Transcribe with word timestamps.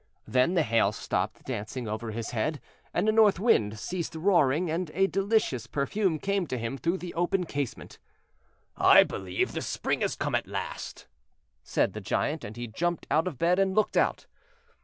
Then 0.27 0.55
the 0.55 0.63
Hail 0.63 0.91
stopped 0.93 1.45
dancing 1.45 1.87
over 1.87 2.09
his 2.09 2.31
head, 2.31 2.59
and 2.91 3.07
the 3.07 3.11
North 3.11 3.39
Wind 3.39 3.77
ceased 3.77 4.15
roaring, 4.15 4.67
and 4.67 4.89
a 4.95 5.05
delicious 5.05 5.67
perfume 5.67 6.17
came 6.17 6.47
to 6.47 6.57
him 6.57 6.79
through 6.79 6.97
the 6.97 7.13
open 7.13 7.45
casement. 7.45 7.99
"I 8.75 9.03
believe 9.03 9.51
the 9.51 9.61
Spring 9.61 10.01
has 10.01 10.15
come 10.15 10.33
at 10.33 10.47
last," 10.47 11.05
said 11.61 11.93
the 11.93 12.01
Giant; 12.01 12.43
and 12.43 12.57
he 12.57 12.65
jumped 12.65 13.05
out 13.11 13.27
of 13.27 13.37
bed 13.37 13.59
and 13.59 13.75
looked 13.75 13.95
out. 13.95 14.25